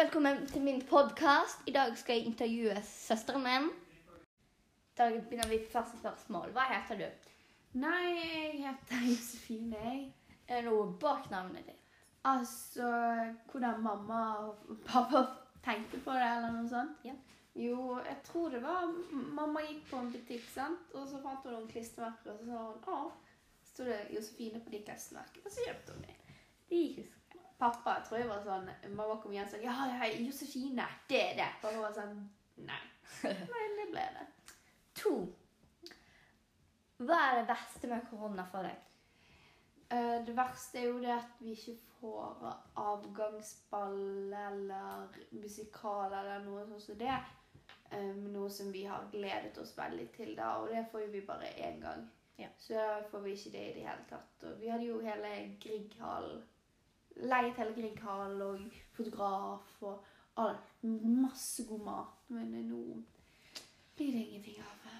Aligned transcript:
velkommen 0.00 0.46
til 0.46 0.62
min 0.62 0.82
podkast. 0.88 1.60
I 1.66 1.72
dag 1.72 1.96
skal 1.98 2.16
jeg 2.16 2.26
intervjue 2.26 2.76
søsteren 2.82 3.42
min. 3.44 3.66
Da 4.96 5.10
begynner 5.10 5.48
vi 5.48 5.58
på 5.58 5.72
første 5.72 5.98
spørsmål. 5.98 6.54
Hva 6.56 6.64
heter 6.70 6.96
du? 7.02 7.34
Nei, 7.82 8.06
jeg 8.16 8.62
heter 8.62 9.02
Josefine. 9.10 9.76
jeg. 9.84 10.14
Er 10.48 10.62
det 10.62 10.70
noe 10.70 10.86
bak 11.02 11.28
navnet 11.30 11.68
ditt? 11.68 11.84
Altså 12.24 12.88
hvordan 13.52 13.84
mamma 13.84 14.22
og 14.46 14.80
pappa 14.86 15.24
tenkte 15.64 16.00
på 16.00 16.16
det, 16.16 16.32
eller 16.32 16.56
noe 16.56 16.72
sånt. 16.72 17.04
Ja. 17.04 17.18
Jo, 17.54 18.00
jeg 18.00 18.16
tror 18.24 18.48
det 18.48 18.62
var 18.62 18.88
Mamma 19.12 19.60
gikk 19.68 19.84
på 19.90 20.00
en 20.00 20.12
butikk, 20.16 20.48
sant? 20.54 20.94
og 20.94 21.08
så 21.08 21.20
fant 21.20 21.44
hun 21.44 21.58
noen 21.58 21.68
klistremerker, 21.68 22.32
og 22.32 22.38
så 22.40 22.48
sa 22.48 22.64
hun 22.72 23.04
å, 23.04 23.12
sto 23.74 23.84
det 23.84 24.04
Josefine 24.16 24.64
på 24.64 24.72
de 24.72 24.84
klistremerkene, 24.86 25.44
og 25.44 25.52
så 25.52 25.66
hjalp 25.66 25.92
hun 25.92 26.04
dem. 26.08 26.36
De 26.70 26.84
husker 26.96 27.19
Pappa 27.60 27.98
tror 28.06 28.18
jeg 28.20 28.28
var 28.30 28.40
sånn 28.44 28.68
Mamma 28.96 29.18
kom 29.20 29.34
igjen 29.34 29.48
sa 29.50 29.58
ja, 29.60 29.74
ja, 29.92 30.08
Josefine, 30.16 30.86
det 31.10 31.20
er 31.30 31.34
det. 31.42 31.48
Pappa 31.62 31.82
var 31.82 31.96
sånn 31.96 32.16
nei. 32.64 32.82
Men 33.52 33.76
det 33.78 33.88
ble 33.90 34.06
det. 34.16 34.26
To. 35.02 35.14
Hva 37.00 37.18
er 37.26 37.40
det 37.40 37.48
verste 37.48 37.88
med 37.90 38.06
korona 38.10 38.46
for 38.52 38.66
deg? 38.68 38.86
Eh, 39.90 40.16
Det 40.26 40.36
verste 40.36 40.80
er 40.80 40.88
jo 40.88 41.00
det 41.02 41.12
at 41.16 41.38
vi 41.40 41.54
ikke 41.56 41.76
får 42.00 42.46
avgangsball 42.80 44.32
eller 44.46 45.20
musikal 45.32 46.12
eller 46.12 46.44
noe 46.44 46.64
sånt 46.68 46.84
som 46.86 46.98
det. 47.00 47.18
Um, 47.90 48.28
noe 48.30 48.50
som 48.54 48.68
vi 48.70 48.84
har 48.86 49.08
gledet 49.10 49.56
oss 49.58 49.72
veldig 49.74 50.04
til 50.14 50.36
da, 50.38 50.52
og 50.60 50.68
det 50.70 50.84
får 50.92 51.02
jo 51.02 51.08
vi 51.10 51.24
bare 51.26 51.48
én 51.58 51.80
gang. 51.82 52.04
Ja. 52.38 52.46
Så 52.56 52.78
får 53.10 53.24
vi 53.24 53.32
ikke 53.34 53.50
det 53.56 53.64
i 53.64 53.72
det 53.74 53.86
hele 53.88 54.04
tatt. 54.08 54.44
Og 54.46 54.60
vi 54.60 54.70
hadde 54.70 54.86
jo 54.86 55.00
hele 55.02 55.32
Grieghallen. 55.60 56.44
Leid 57.16 57.52
hele 57.56 57.74
Grieghallen 57.74 58.42
og 58.42 58.60
fotograf 58.92 59.82
og 59.82 60.04
alt. 60.36 60.82
Masse 60.82 61.66
god 61.68 61.84
mat. 61.84 62.20
Men 62.28 62.52
nå 62.68 62.82
blir 63.96 64.12
det 64.12 64.26
ingenting 64.26 64.60
av. 64.60 64.90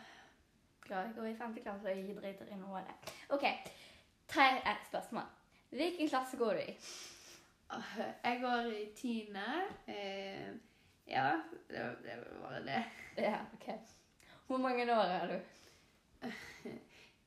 Glad 0.84 1.06
jeg 1.06 1.14
går 1.16 1.26
i 1.30 1.36
femte 1.38 1.62
klasse 1.62 1.88
og 1.92 1.98
ikke 1.98 2.20
driter 2.20 2.50
i 2.50 2.58
noe 2.58 2.80
av 2.80 2.88
det. 2.88 3.14
OK. 3.36 3.46
Tre 4.28 4.48
spørsmål. 4.88 5.28
Hvilken 5.70 6.08
klasse 6.08 6.36
går 6.36 6.58
du 6.58 6.60
i? 6.60 6.74
Jeg 8.24 8.40
går 8.42 8.72
i 8.74 8.84
tiende. 8.96 9.46
Eh, 9.86 10.50
ja, 11.06 11.30
det 11.68 11.82
var, 11.84 11.96
det 12.02 12.16
var 12.18 12.48
bare 12.48 12.62
det. 12.66 12.84
Ja, 13.16 13.38
OK. 13.54 13.70
Hvor 14.46 14.58
mange 14.58 14.82
år 14.92 15.14
er 15.14 15.26
du? 15.26 15.40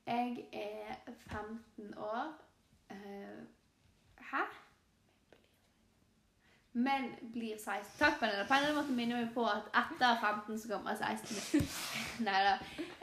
Jeg 0.05 0.47
er 0.53 0.95
15 1.05 1.97
år. 1.97 2.33
Eh, 2.91 3.43
hæ? 4.19 4.43
Men 6.73 7.15
blir 7.33 7.57
16. 7.57 7.91
Takk, 7.99 8.19
Pernille. 8.19 8.45
Pernille 8.49 8.83
minne 8.97 9.19
meg 9.19 9.33
på 9.35 9.43
at 9.45 9.67
etter 9.77 10.15
15 10.21 10.59
så 10.59 10.71
kommer 10.71 10.95
16. 10.97 11.67
Nei 12.25 12.39
da. 12.47 12.55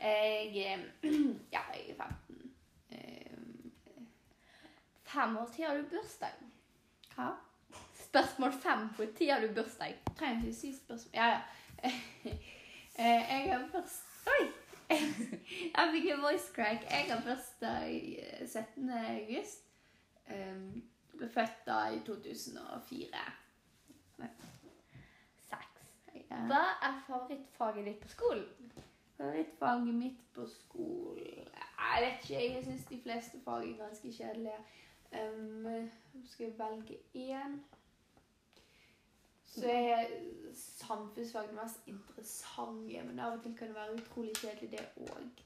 Jeg 0.03 0.57
eh, 0.65 1.13
Ja, 1.53 1.63
jeg 1.75 1.93
er 1.93 2.01
15. 2.01 2.51
Eh, 2.91 3.37
Fem 5.11 5.37
år 5.37 5.47
til 5.55 5.65
har 5.65 5.79
du 5.79 5.87
bursdag. 5.91 6.35
hva? 7.15 7.31
Spørsmål 8.11 8.53
fem. 8.53 8.89
Når 8.99 9.33
har 9.33 9.41
du 9.47 9.55
bursdag? 9.55 9.95
Trenger 10.19 10.47
ikke 10.47 10.55
si 10.61 10.73
spørsmål 10.77 11.15
Ja, 11.15 11.29
ja. 11.29 11.41
Eh, 13.01 13.05
Jeg 13.31 13.53
har 13.53 13.69
først 13.73 14.03
Oi! 14.27 14.47
Jeg 15.77 15.93
fikk 15.93 16.09
en 16.11 16.23
voice 16.23 16.51
crack. 16.55 16.83
Jeg 16.91 17.07
har 17.09 17.23
bursdag 17.25 18.19
eh, 18.19 18.49
17. 18.49 18.91
august. 18.91 19.63
Um, 20.31 20.83
ble 21.19 21.29
født 21.31 21.63
da 21.67 21.79
i 21.95 22.03
2004. 22.07 23.23
Seks. 25.49 25.89
Ja. 26.15 26.43
Hva 26.51 26.63
er 26.89 27.01
favorittfaget 27.07 27.87
ditt 27.87 28.01
på 28.01 28.09
skolen? 28.09 28.73
Favorittfaget 29.17 29.95
mitt 29.95 30.23
på 30.35 30.47
skolen 30.47 31.51
Jeg 31.81 32.07
vet 32.07 32.31
ikke. 32.31 32.55
Jeg 32.55 32.65
syns 32.65 32.87
de 32.91 33.01
fleste 33.03 33.41
fag 33.45 33.67
er 33.71 33.77
ganske 33.85 34.13
kjedelige. 34.13 34.61
Um, 35.11 35.67
skal 36.27 36.47
jeg 36.47 36.59
velge 36.59 36.99
én 37.15 37.61
så 39.51 39.67
er 39.67 40.07
samfunnsfag 40.55 41.49
det 41.49 41.55
mest 41.63 41.87
interessante, 41.87 43.03
men 43.03 43.19
av 43.19 43.39
og 43.39 43.43
til 43.43 43.57
kan 43.59 43.69
det 43.69 43.75
være 43.75 43.95
utrolig 43.99 44.35
kjedelig, 44.39 44.71
det 44.71 44.85
òg. 44.97 45.41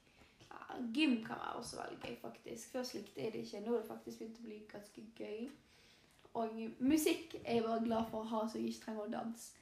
Ja, 0.50 0.77
gym 0.94 1.15
kan 1.25 1.41
være 1.41 1.54
også 1.60 1.77
veldig 1.81 2.00
gøy, 2.03 2.16
faktisk. 2.21 2.72
Først 2.72 2.94
likte 2.94 3.22
jeg 3.22 3.32
det 3.32 3.38
ikke. 3.47 3.60
Nå 3.60 3.71
har 3.71 3.78
det 3.78 3.88
faktisk 3.88 4.19
begynt 4.19 4.43
å 4.43 4.44
bli 4.48 4.59
ganske 4.72 5.06
gøy. 5.16 5.48
Og 6.34 6.49
musikk 6.78 7.34
er 7.45 7.55
jeg 7.55 7.62
bare 7.62 7.84
glad 7.84 8.09
for 8.11 8.25
å 8.25 8.31
ha, 8.33 8.43
så 8.49 8.59
jeg 8.59 8.72
ikke 8.72 8.87
trenger 8.89 9.05
å 9.05 9.12
danse. 9.12 9.53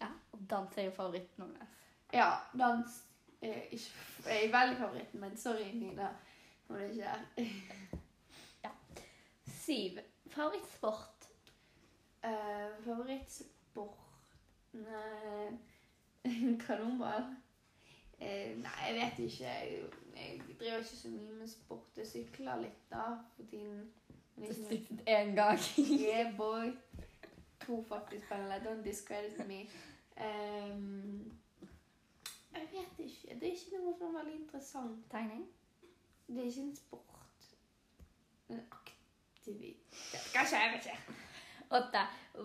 Ja, 0.00 0.10
og 0.32 0.42
dans 0.50 0.76
er 0.76 0.88
jo 0.90 0.96
favoritten 0.96 1.44
hennes. 1.46 1.78
Ja, 2.12 2.28
dans 2.58 2.98
er 3.40 3.62
ikke 3.72 4.32
er 4.34 4.52
veldig 4.52 4.76
favoritten, 4.78 5.20
men 5.20 5.36
sorry, 5.36 5.70
Nina. 5.72 6.10
Om 6.68 6.76
det 6.76 6.90
ikke 6.90 7.04
er. 7.04 7.20
Siv, 9.64 9.98
Favorittsport? 10.28 11.28
Uh, 12.24 12.84
favorittsport 12.84 14.00
Nei 14.72 15.58
Kanonball? 16.66 17.26
Uh, 18.20 18.52
nei, 18.60 18.78
jeg 18.88 18.94
vet 18.96 19.18
ikke. 19.26 19.44
Jeg, 19.44 19.82
jeg 20.16 20.56
driver 20.60 20.78
ikke 20.78 20.96
så 20.96 21.12
mye 21.12 21.36
med 21.40 21.48
sport. 21.48 21.90
Jeg 21.96 22.06
sykler 22.06 22.60
litt 22.64 22.86
da 22.92 23.06
for 23.36 23.48
tiden. 23.50 23.86
Ikke 24.38 24.86
én 25.06 25.34
gang. 25.40 25.58
Yeah, 25.78 26.36
boy. 26.36 26.72
To 27.66 27.84
faktisk, 27.88 28.28
Pernille. 28.28 28.54
Don't 28.64 28.84
discredit 28.84 29.46
me. 29.46 29.60
Um, 30.20 31.32
jeg 32.54 32.68
vet 32.72 32.98
ikke. 33.06 33.34
Det 33.40 33.48
er 33.48 33.52
ikke 33.52 33.78
noe 33.78 33.94
som 33.98 34.06
er 34.14 34.18
veldig 34.18 34.34
interessant. 34.40 35.04
Tegning? 35.10 35.46
Det 36.28 36.38
er 36.38 36.44
ikke 36.50 36.60
en 36.60 36.76
sport. 36.76 37.48
En 38.48 38.60
aktivitet 38.60 39.76
Kanskje, 40.34 40.56
jeg 40.58 40.72
vet 40.74 40.86
ikke. 40.86 41.16
Åtte. 41.70 42.02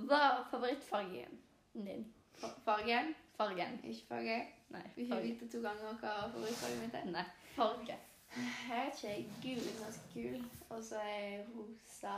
Hva 0.08 0.20
er 0.30 0.48
favorittfargen 0.52 1.40
din? 1.74 2.06
Fa- 2.40 2.56
Fargen? 2.66 3.16
Fargen. 3.38 3.80
Ikke 3.84 4.06
farge. 4.08 4.38
Nei, 4.70 4.82
Vi 4.96 5.06
har 5.10 5.20
ikke 5.20 5.34
vite 5.46 5.52
to 5.58 5.62
ganger 5.64 5.98
hva 6.02 6.14
favorittfargen 6.32 6.80
mitt 6.86 6.94
er. 6.96 7.06
Nei, 7.12 7.24
farge. 7.56 7.98
Jeg 8.40 8.86
vet 8.86 9.04
ikke. 9.04 9.32
Gul 9.44 9.68
er 9.70 9.80
ganske 9.84 10.06
kul. 10.14 10.44
Og 10.70 10.84
så 10.84 11.00
er 11.00 11.44
rosa 11.56 12.16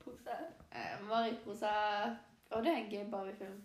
Pose. 0.00 0.36
eh, 0.72 1.06
Mariposa 1.08 1.72
Og 2.50 2.64
det 2.64 2.72
er 2.72 2.76
en 2.76 2.90
gøy 2.90 3.10
Barbie-film. 3.10 3.62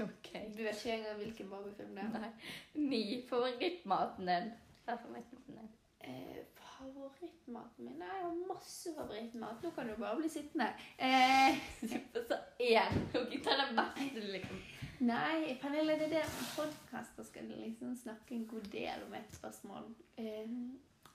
OK. 0.00 0.32
Du 0.56 0.62
vet 0.62 0.84
ikke 0.84 0.92
engang 0.98 1.16
hvilken 1.16 1.50
Barbie-film 1.50 1.94
det 1.96 2.04
er. 2.04 2.18
Nei. 2.20 2.30
Ni. 2.74 3.04
Favorittmaten 3.30 4.26
din? 4.28 4.50
Hva 4.84 4.92
er 4.92 4.98
favorittmaten 4.98 5.56
din? 5.58 5.70
Eh, 6.04 6.42
favorittmaten 6.58 7.84
min? 7.86 7.96
Nei, 7.98 8.08
Jeg 8.18 8.24
har 8.26 8.54
masse 8.54 8.94
favorittmat. 8.98 9.62
Nå 9.62 9.70
kan 9.70 9.88
du 9.88 9.96
bare 10.00 10.16
bli 10.20 10.28
sittende. 10.28 10.68
Eh, 10.98 11.58
Så 12.28 12.38
én. 12.60 13.00
Ok, 13.22 13.36
ta 13.44 13.56
den 13.62 13.76
beste, 13.80 14.20
liksom. 14.36 14.62
nei, 15.00 15.56
Pernille, 15.62 15.96
det 15.98 16.08
er 16.12 16.14
det 16.20 16.24
podkaster 16.56 17.24
skal 17.26 17.44
liksom 17.50 17.96
snakke 17.96 18.34
en 18.34 18.46
god 18.46 18.68
del 18.72 19.02
om 19.06 19.14
et 19.18 19.34
spørsmål. 19.34 19.88
Eh, 20.18 20.46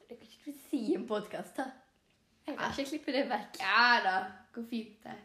Det 0.10 0.18
kan 0.18 0.28
ikke 0.28 0.52
du 0.52 0.58
si 0.70 0.78
i 0.92 0.96
en 0.96 1.08
podkast, 1.08 1.58
da. 1.58 1.64
Jeg 2.48 2.58
kan 2.58 2.74
ikke 2.80 2.90
klippe 2.90 3.12
det 3.12 3.26
vekk. 3.30 3.60
ja 3.60 4.00
da, 4.04 4.16
går 4.54 4.64
fint, 4.70 5.04
det. 5.04 5.16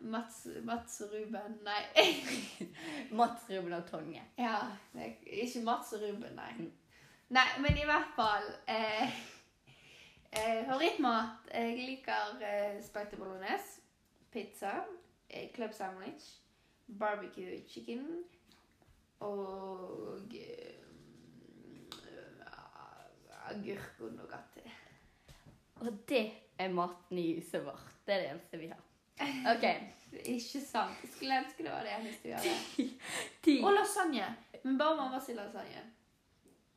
Mats, 0.00 0.46
Mats 0.62 1.00
og 1.00 1.08
Ruben 1.12 1.58
Nei. 1.64 1.82
Mats, 3.18 3.42
Ruben 3.50 3.72
og 3.72 3.86
Tonje. 3.90 4.22
Ja, 4.38 4.58
ikke 5.26 5.62
Mats 5.64 5.92
og 5.92 6.00
Ruben, 6.02 6.36
nei. 6.36 6.70
Nei, 7.28 7.46
men 7.60 7.78
i 7.80 7.84
hvert 7.84 8.12
fall 8.16 8.44
eh, 8.68 9.08
eh, 10.32 10.66
Favorittmat. 10.68 11.50
Jeg 11.54 11.76
liker 11.76 12.36
eh, 12.40 12.82
spagetti 12.84 13.16
bolognese, 13.16 13.80
pizza, 14.32 14.72
eh, 15.30 15.48
club 15.54 15.72
sandwich, 15.72 16.28
barbecue 16.98 17.60
chicken 17.68 18.06
og 19.20 20.20
eh, 20.34 20.85
agurk 23.50 24.00
og 24.00 24.12
nougatti. 24.16 24.64
Og 25.80 25.92
det 26.08 26.24
er 26.58 26.72
maten 26.72 27.18
i 27.18 27.26
huset 27.38 27.64
vårt. 27.64 27.92
Det 28.06 28.14
er 28.14 28.22
det 28.22 28.30
eneste 28.30 28.60
vi 28.62 28.70
har. 28.72 28.82
OK. 29.52 29.66
Ikke 30.36 30.60
sant? 30.62 31.02
Jeg 31.02 31.10
skulle 31.12 31.38
ønske 31.42 31.64
det 31.64 31.72
var 31.72 31.84
det 31.84 31.92
eneste 31.98 32.28
vi 32.28 32.34
hadde. 32.36 33.66
Og 33.66 33.72
lasagne. 33.76 34.30
Men 34.62 34.78
bare 34.78 34.96
mamma 34.96 35.20
sin 35.20 35.36
lasagne. 35.36 35.84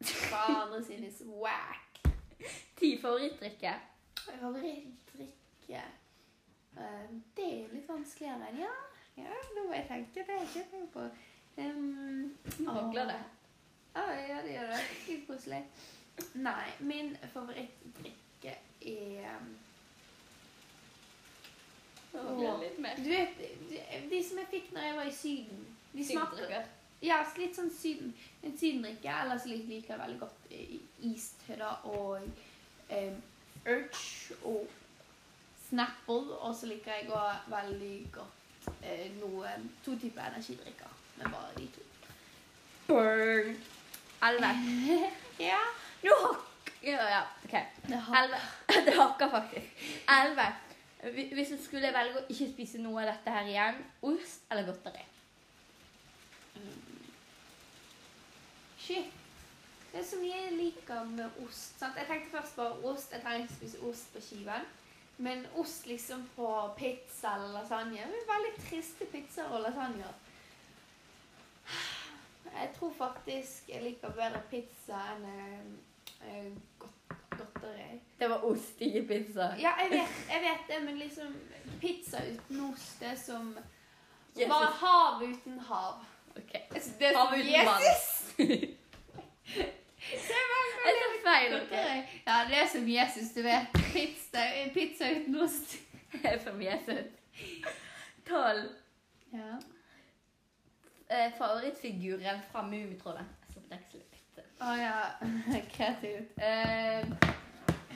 Fra 0.02 0.44
andre 0.64 0.84
sin 0.86 1.04
is 1.04 1.22
whack. 1.26 2.02
Ti 2.80 2.98
favorittdrikke. 3.02 3.74
Favorittdrikke 4.26 5.84
Eh, 6.80 7.10
Det 7.36 7.46
er 7.46 7.58
jo 7.62 7.68
litt 7.74 7.90
vanskeligere. 7.90 8.52
Ja, 8.60 8.72
ja 9.18 9.40
nå 9.56 9.66
må 9.68 9.74
jeg 9.76 9.88
tenke. 9.88 10.24
Det 10.24 10.34
har 10.36 10.46
jeg 10.46 10.50
ikke 10.50 10.72
tenkt 10.72 10.94
på. 10.94 11.06
Um, 11.60 12.38
Mangler 12.66 13.10
det? 13.10 13.20
Ja, 13.96 14.06
det 14.46 14.54
gjør 14.54 14.70
det. 14.72 15.18
Koselig. 15.28 15.64
Nei, 16.34 16.70
min 16.80 17.14
favorittdrikke 17.34 18.54
er 18.82 19.36
um, 19.40 19.50
litt 22.62 22.80
mer. 22.80 22.96
Du 22.98 23.10
vet, 23.10 23.38
de- 24.10 24.24
som 24.30 24.38
jeg 24.42 24.48
fikk 24.52 24.72
når 24.74 24.82
jeg 24.88 24.96
var 24.96 25.04
i 25.10 25.14
Syden, 25.14 25.66
de 25.94 26.06
smakte 26.06 26.66
Ja, 27.02 27.22
litt 27.38 27.56
sånn 27.56 27.70
syden, 27.72 28.10
en 28.44 28.58
sydendrikke. 28.60 29.08
Ellers 29.24 29.46
liker 29.48 29.94
jeg 29.94 30.00
veldig 30.02 30.20
godt 30.20 30.50
istødda 31.08 31.70
og 31.88 32.26
um, 32.92 33.22
urge 33.66 34.36
og 34.44 34.68
snapple. 35.70 36.36
Og 36.44 36.56
så 36.60 36.68
liker 36.68 36.92
jeg 36.98 37.08
òg 37.16 37.48
veldig 37.54 37.94
godt 38.12 38.68
uh, 38.84 39.06
noen 39.22 39.70
to 39.86 39.96
typer 40.02 40.28
energidrikker. 40.28 40.92
Men 41.22 41.32
bare 41.32 41.56
de 41.56 41.70
to. 41.78 41.88
Burn. 42.88 43.56
Elleve. 44.24 45.12
Ja. 45.40 45.60
Nå 46.04 46.16
hakker 46.24 46.46
Ja, 46.84 47.10
ja, 47.10 47.22
ok. 47.44 47.56
hakker, 47.92 48.36
Det 48.86 48.94
hakker 48.96 49.30
faktisk. 49.30 49.86
Elleve. 50.08 50.48
Hvis 51.34 51.50
du 51.50 51.64
skulle 51.64 51.94
velge 51.96 52.20
å 52.20 52.28
ikke 52.32 52.50
spise 52.54 52.80
noe 52.84 53.04
av 53.04 53.14
dette 53.14 53.32
her 53.36 53.48
igjen, 53.48 53.82
ost 54.08 54.48
eller 54.52 54.68
godteri? 54.68 55.04
Shit. 58.80 59.12
Det 59.92 60.00
er 60.00 60.06
så 60.06 60.20
mye 60.22 60.38
jeg 60.38 60.58
liker 60.58 61.04
med 61.10 61.40
ost. 61.46 61.80
Sant? 61.80 61.98
Jeg 61.98 62.08
tenkte 62.08 62.38
først 62.38 62.56
bare 62.56 62.92
ost. 62.92 63.12
Jeg 63.14 63.24
trenger 63.24 63.46
ikke 63.46 63.58
spise 63.58 63.84
ost 63.90 64.12
på 64.14 64.22
skiven. 64.22 64.68
Men 65.20 65.46
ost 65.60 65.88
liksom 65.88 66.24
på 66.36 66.50
pizza 66.78 67.34
eller 67.36 67.58
lasagne 67.58 68.06
Det 68.08 68.20
er 68.22 68.30
veldig 68.30 68.54
triste 68.70 69.08
pizzaer 69.12 69.52
og 69.52 69.66
lasagner. 69.66 70.14
Jeg 72.54 72.70
tror 72.78 72.94
faktisk 72.98 73.70
jeg 73.70 73.84
liker 73.84 74.16
bedre 74.16 74.42
pizza 74.52 75.02
enn 75.16 75.26
eh, 76.22 76.52
godt, 76.80 76.92
godteri. 77.30 78.02
Det 78.20 78.30
var 78.30 78.46
ost, 78.46 78.82
ikke 78.82 79.08
pizza. 79.08 79.42
Ja, 79.42 79.72
jeg 79.82 79.90
vet, 79.92 80.16
jeg 80.34 80.42
vet 80.42 80.76
det, 80.76 80.86
men 80.86 80.98
liksom 80.98 81.36
pizza 81.82 82.18
uten 82.34 82.62
ost 82.72 83.00
det 83.00 83.08
er 83.08 83.16
som 83.16 83.58
Jesus. 84.36 84.50
Bare 84.50 84.66
hav 84.66 85.24
uten 85.24 85.60
hav. 85.60 85.94
Ok. 86.36 86.52
Det 86.74 87.08
er 87.08 87.18
Hav 87.18 87.28
som 87.28 87.40
uten 87.40 87.48
Jesus. 87.48 88.36
Jeg 90.86 90.96
så 90.96 91.10
feil, 91.24 91.54
ok? 91.62 91.72
Ja, 92.28 92.46
det 92.50 92.58
er 92.58 92.68
som 92.72 92.88
Jesus, 92.90 93.34
du 93.36 93.42
vet. 93.42 93.68
Pizza, 93.94 94.40
pizza 94.74 95.12
uten 95.12 95.42
ost. 95.42 95.76
Jeg 96.24 96.34
er 96.34 96.40
som 96.44 96.62
Jesus. 96.62 97.06
Tolv. 98.30 98.70
Ja. 99.34 99.58
Eh, 101.10 101.32
favorittfiguren 101.38 102.42
fra 102.52 102.62
Mummitrollet. 102.62 103.26
Jeg 103.48 103.52
står 103.52 103.62
på 103.62 103.98
ikke 103.98 104.19
lett. 104.60 104.80
Ja, 104.80 105.62
kreativt. 105.76 106.38
Ehm, 106.38 107.14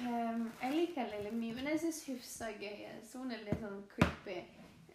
um, 0.07 0.51
jeg 0.61 0.71
liker 0.73 1.05
Lille 1.11 1.31
My, 1.31 1.53
men 1.53 1.67
jeg 1.67 1.79
syns 1.79 2.03
Hufsa 2.07 2.45
er 2.51 2.59
gøy. 2.61 2.83
Så 3.11 3.17
hun 3.23 3.31
er 3.31 3.43
litt 3.45 3.61
sånn 3.61 3.83
creepy. 3.93 4.39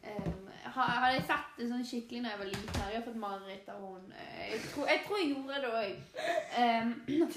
Um, 0.09 0.45
hadde 0.73 1.09
jeg 1.17 1.25
sett 1.27 1.57
det 1.59 1.67
sånn 1.69 1.83
skikkelig 1.85 2.21
når 2.23 2.31
jeg 2.31 2.39
var 2.43 2.49
liten, 2.53 2.77
hadde 2.81 2.95
jeg 2.95 3.05
fått 3.09 3.17
mareritt 3.21 3.69
av 3.73 3.81
henne. 3.83 4.15
Eh, 4.23 4.53
Jeg, 4.53 4.61
tror- 4.71 4.89
jeg 4.89 5.01
tror 5.07 5.19
jeg 5.19 5.33
gjorde 5.35 5.63
det 5.65 5.73
òg. 5.81 5.95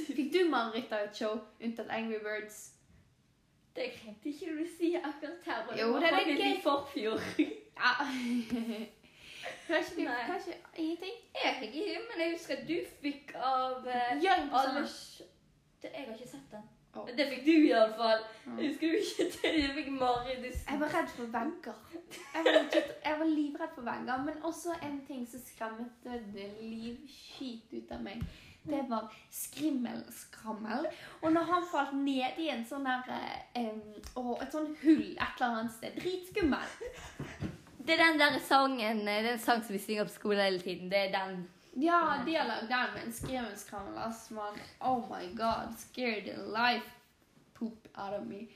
fikk 0.19 0.29
du 0.33 0.39
mareritt 0.49 0.93
av 0.93 1.07
et 1.07 1.17
show 1.17 1.39
unntatt 1.59 1.89
Angry 1.89 2.19
Birds? 2.23 2.61
Det 3.75 3.89
glemte 3.97 4.29
ikke 4.29 4.55
du 4.57 4.65
si 4.77 4.93
akkurat 4.99 5.45
her. 5.47 5.75
Jo, 5.79 5.93
det 5.99 6.09
er 6.11 6.17
gøy. 6.27 7.51
Ja. 7.81 7.91
Kanskje 9.67 9.95
du 9.95 10.03
Kanskje 10.27 10.53
ingenting? 10.77 11.15
Jeg 11.43 11.55
fikk 11.59 11.75
ikke, 11.81 12.01
men 12.09 12.21
jeg 12.25 12.35
husker 12.35 12.57
at 12.57 12.67
du 12.67 12.77
fikk 13.01 13.33
av 13.35 13.87
uh, 13.87 14.11
alle 14.11 14.85
Jeg 15.83 16.05
har 16.05 16.13
ikke 16.13 16.29
sett 16.29 16.51
den. 16.51 16.69
Oh. 16.93 17.07
Det 17.17 17.25
fikk 17.29 17.45
du 17.45 17.51
iallfall. 17.69 18.23
Mm. 18.45 18.57
Husker 18.59 18.87
du 18.91 18.97
ikke 18.99 19.25
det? 19.31 19.51
Jeg 19.61 19.73
fikk 19.77 19.89
mareritt. 19.95 20.57
Jeg 20.69 20.79
var 20.81 20.93
redd 20.97 21.11
for 21.15 21.25
vegger. 21.37 21.77
Jeg 22.33 22.43
var, 22.45 22.51
legit- 22.57 22.95
jeg 23.05 23.19
var 23.19 23.29
livredd 23.29 23.75
for 23.75 23.87
vegger. 23.87 24.23
Men 24.25 24.41
også 24.49 24.75
en 24.83 24.97
ting 25.07 25.27
som 25.31 25.43
skremte 25.45 26.17
det 26.35 26.49
livskit 26.59 27.71
ut 27.77 27.91
av 27.95 28.03
meg. 28.03 28.25
Det 28.67 28.83
var 28.89 29.07
skrimmelskrammel. 29.33 30.85
Og 31.21 31.31
når 31.33 31.47
han 31.53 31.63
falt 31.71 31.95
ned 31.97 32.37
i 32.43 32.49
en 32.53 32.65
sånn 32.69 32.85
der 32.85 33.07
um, 33.57 34.35
Et 34.35 34.51
sånn 34.53 34.75
hull 34.83 35.07
et 35.15 35.39
eller 35.39 35.47
annet 35.47 35.73
sted. 35.79 35.95
Dritskummel. 35.97 36.75
Det 37.87 37.93
er 37.99 38.03
den 38.11 38.19
der 38.19 38.39
sangen 38.39 39.07
eh, 39.07 39.23
Den 39.23 39.39
sang 39.39 39.63
som 39.63 39.73
vi 39.73 39.79
synger 39.79 40.03
på 40.03 40.09
skolen 40.13 40.43
hele 40.43 40.59
tiden. 40.61 40.89
Det 40.91 40.97
er 40.97 41.11
den. 41.25 41.49
Ja, 41.81 42.21
de 42.25 42.35
har 42.35 42.45
lagd 42.47 42.67
den 42.69 42.93
med 42.95 43.03
en 43.05 43.13
skrimmelskrammel. 43.13 44.13
som 44.13 44.35
man. 44.35 44.59
Oh 44.81 44.99
my 45.09 45.37
god. 45.37 45.73
Scared 45.77 46.23
the 46.23 46.37
life 46.47 46.89
poop 47.53 47.87
out 47.95 48.13
of 48.19 48.25
me. 48.25 48.47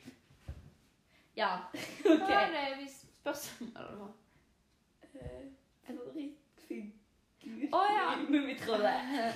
Ja. 1.37 1.57
ok. 2.05 2.19
Hva 2.19 2.41
er 2.41 2.51
det 2.51 2.77
vi 2.83 2.89
spørsmålet 2.89 4.01
om? 4.01 4.13
Eh, 5.15 5.45
Favorittfigur 5.87 7.71
Å, 7.71 7.81
ja. 7.93 8.05
i 8.19 8.25
Mummitrollet. 8.31 9.33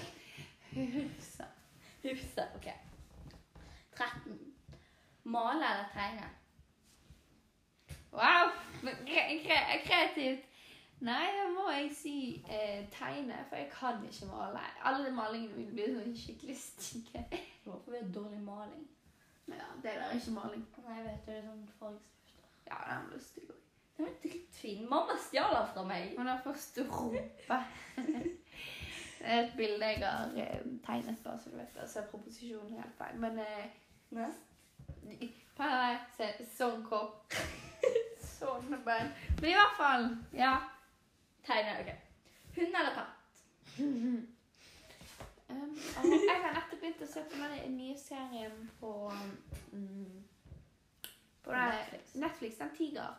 Hufsa. 0.73 1.45
Hufsa. 2.03 2.45
OK. 2.55 2.67
13. 3.97 4.39
Male 5.23 5.65
eller 5.65 5.89
tegne? 5.93 6.29
Wow! 8.11 8.51
Kreativt. 9.85 10.45
Nei, 10.99 11.27
da 11.31 11.45
må 11.55 11.69
jeg 11.71 11.91
si 11.95 12.13
eh, 12.49 12.87
tegne, 12.91 13.37
for 13.49 13.55
jeg 13.55 13.69
kan 13.71 14.01
ikke 14.03 14.25
male. 14.25 14.59
Alle 14.83 15.11
malingene 15.15 15.55
mine 15.55 15.71
blir 15.71 15.93
sånn 15.95 16.15
skikkelig 16.17 16.57
stygge. 16.59 17.21
Hvorfor 17.63 17.93
blir 17.93 18.01
det 18.03 18.15
dårlig 18.15 18.41
maling? 18.43 18.83
Ja, 19.47 19.69
det 19.77 19.93
der 19.93 20.01
er 20.09 20.17
ikke 20.17 20.33
maling. 20.35 20.65
Nei, 20.87 20.97
vet 21.05 21.21
du, 21.23 21.31
Det 21.31 21.37
er 21.37 21.45
sånn 21.45 21.63
fargestifter. 21.79 22.49
Ja, 22.67 22.81
den 22.89 23.07
blir 23.13 23.23
stygg 23.23 23.53
òg. 23.53 23.61
Den 23.95 24.09
er 24.09 24.17
drittfin. 24.25 24.83
Mamma 24.91 25.15
stjal 25.23 25.55
den 25.55 25.71
fra 25.71 25.85
meg. 25.87 26.11
Hun 26.17 26.31
har 26.33 26.43
først 26.43 26.81
rumpe. 26.89 27.61
Det 29.19 29.27
er 29.27 29.41
et 29.43 29.55
bilde 29.57 29.85
jeg 29.85 30.03
har 30.03 30.35
eh, 30.39 30.59
tegnet, 30.85 31.17
bare 31.23 31.39
så 31.39 31.49
du 31.51 31.57
vet 31.57 31.73
det. 31.75 31.89
Så 31.91 31.99
er 31.99 32.11
proposisjonen 32.11 32.77
helt 32.79 32.93
feil. 32.99 33.17
Men 33.19 33.39
eh, 33.43 33.65
sånn 36.55 36.83
kopp. 36.87 37.35
Sånn 38.39 38.75
bein. 38.85 39.13
Men 39.41 39.49
i 39.51 39.55
hvert 39.57 39.77
fall, 39.77 40.09
ja. 40.35 40.53
Tegne. 41.47 41.77
OK. 41.81 41.95
Hund 42.57 42.81
eller 42.81 42.99
katt? 42.99 43.15
Um, 45.49 45.71
og 45.97 46.03
jeg 46.05 46.41
har 46.43 46.51
nettopp 46.53 46.77
begynt 46.77 46.99
å 47.01 47.05
se 47.09 47.23
på 47.25 47.37
den 47.41 47.71
nye 47.73 47.95
serien 47.97 48.67
på 48.77 48.91
um, 49.09 50.19
På 51.41 51.55
Netflix. 51.55 52.11
Netflix, 52.21 52.59
den 52.59 52.75
Tiger. 52.77 53.15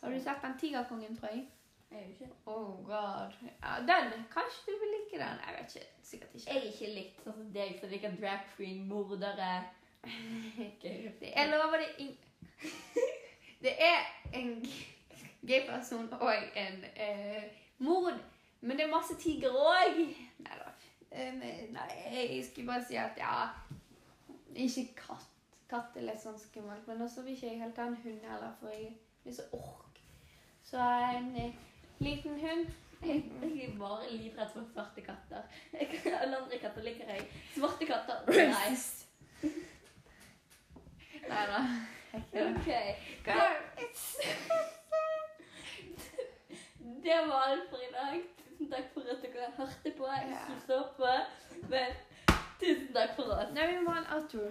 Har 0.00 0.10
du 0.10 0.18
sett 0.24 0.42
den 0.42 0.58
Tigerkongen, 0.58 1.14
tror 1.20 1.30
jeg? 1.30 1.44
Jeg 1.90 2.08
ikke 2.10 2.28
Oh 2.50 2.84
god. 2.86 3.38
Ja, 3.62 3.76
den, 3.86 4.26
Kanskje 4.34 4.66
du 4.66 4.80
vil 4.80 4.94
like 4.96 5.22
den. 5.22 5.38
Jeg 5.46 5.54
vet 5.58 5.76
ikke. 5.76 5.86
Sikkert 6.02 6.34
ikke. 6.34 6.50
Jeg 6.50 6.56
er 6.56 6.72
ikke 6.72 6.94
likt 6.94 7.22
sånn 7.22 7.38
som 7.38 7.52
deg, 7.54 7.78
som 7.80 7.94
liker 7.94 8.18
drag 8.20 8.48
queen, 8.56 8.82
mordere 8.90 9.52
er 11.30 11.48
lover 11.50 11.82
det 11.82 11.88
ing... 12.02 12.18
Det 13.62 13.72
er 13.82 14.02
en 14.34 14.66
gay 15.46 15.66
person 15.68 16.12
og 16.12 16.34
en 16.56 16.84
eh, 16.96 17.44
mord. 17.78 18.18
Men 18.60 18.76
det 18.76 18.84
er 18.86 18.90
masse 18.96 19.16
tiger 19.20 19.50
òg. 19.50 20.00
Nei 20.38 20.58
da. 20.60 20.72
Um, 21.16 21.40
nei, 21.72 21.90
jeg 22.12 22.44
skulle 22.44 22.66
bare 22.66 22.84
si 22.84 22.96
at 23.00 23.16
ja 23.16 23.46
Ikke 24.54 24.88
katt. 24.98 25.28
Katt 25.70 25.96
er 25.96 26.04
litt 26.08 26.20
sånn 26.22 26.38
skummelt. 26.38 26.86
Men 26.88 27.02
også 27.02 27.24
vil 27.24 27.36
ikke 27.36 27.52
jeg 27.52 27.62
helt 27.62 27.78
ha 27.80 27.86
en 27.90 28.00
hund 28.02 28.26
heller, 28.26 28.52
for 28.60 28.74
jeg 28.74 28.92
blir 29.22 29.36
så 29.36 29.46
ork. 29.56 30.02
Så 30.66 30.82
en 30.82 31.30
eh, 31.40 31.56
liten 32.02 32.36
hund 32.42 32.66
jeg 33.06 33.68
er 33.68 33.78
bare 33.78 34.06
livredd 34.10 34.52
for 34.52 34.64
svarte 34.72 35.00
katter. 35.04 35.42
Alle 36.22 36.36
andre 36.36 36.58
katter 36.58 36.82
liker 36.82 37.12
jeg. 37.12 37.26
Svarte 37.54 37.86
katter 37.86 38.24
Nei. 38.26 39.52
Nei 41.28 41.44
da. 41.52 41.60
OK. 42.16 42.68
Det 47.04 47.16
var 47.28 47.40
alt 47.50 47.70
for 47.70 47.76
i 47.82 47.90
dag. 47.92 48.20
Tusen 48.48 48.70
takk 48.70 48.86
for 48.94 49.00
at 49.00 49.22
dere 49.22 49.50
hørte 49.56 49.90
på. 49.98 50.06
Ikke 50.22 50.56
så 50.66 50.78
på. 50.96 51.10
Men 51.68 51.92
tusen 52.60 52.88
takk 52.94 53.10
for 53.16 53.22
oss. 53.36 53.50
Nei, 53.54 53.66
vi 53.72 53.80
må 53.84 53.90
ha 53.96 54.00
en 54.04 54.12
outro. 54.16 54.46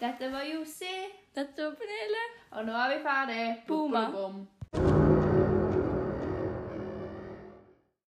Dette 0.00 0.28
var 0.32 0.42
Josi, 0.44 0.96
Dette 1.34 1.64
var 1.64 1.74
Pernille. 1.80 2.24
og 2.50 2.66
nå 2.68 2.72
er 2.72 2.88
vi 2.96 3.02
ferdig. 3.06 3.44
Booma. 3.68 4.02
Bom, 4.04 4.12
bom, 4.12 4.32
bom. 4.34 4.46